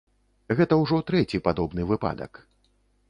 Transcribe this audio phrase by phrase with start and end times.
[0.59, 2.43] Гэта ўжо трэці падобны выпадак.